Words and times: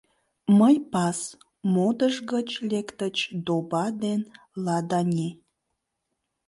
—Мый— 0.59 0.75
пас,— 0.93 1.19
модыш 1.73 2.15
гыч 2.31 2.49
лектыч 2.71 3.17
Доба 3.45 3.85
ден 4.03 4.21
Ладани. 4.65 5.29